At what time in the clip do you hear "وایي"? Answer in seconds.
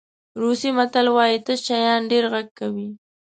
1.15-1.39